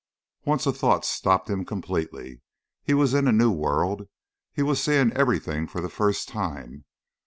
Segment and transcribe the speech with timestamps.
[0.45, 2.41] Once a thought stopped him completely.
[2.81, 4.07] He was in a new world.
[4.51, 6.85] He was seeing everything for the first time.